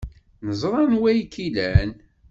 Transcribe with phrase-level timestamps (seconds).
[0.47, 1.91] Neẓra anwa ay k-ilan.